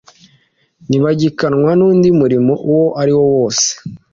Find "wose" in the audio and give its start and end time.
3.35-3.69